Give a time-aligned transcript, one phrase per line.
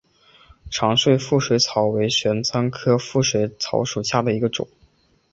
[0.71, 4.67] 长穗腹水草为玄参科腹水草属下的一个种。